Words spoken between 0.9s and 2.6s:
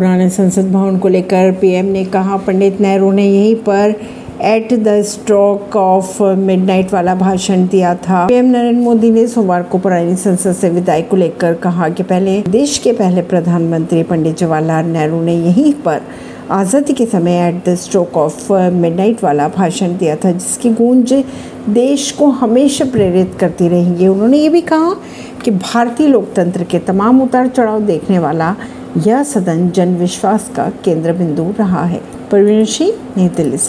को लेकर पीएम ने कहा,